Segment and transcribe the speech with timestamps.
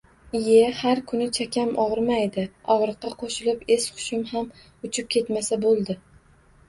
[0.37, 2.45] Ie, har kuni chakkam ogʻrimaydi.
[2.77, 4.51] Ogʻriqqa qoʻshilib es-hushim ham
[4.89, 5.99] uchib ketmasa boʻldi.